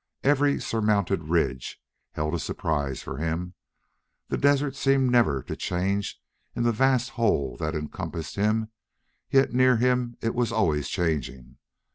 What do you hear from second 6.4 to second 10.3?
in the vast whole that encompassed him, yet near him